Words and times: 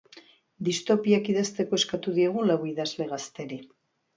Distopiak 0.69 1.29
idazteko 1.35 1.79
eskatu 1.81 2.15
diegu 2.17 2.49
lau 2.53 2.59
idazle 2.73 3.09
gazteri. 3.13 3.63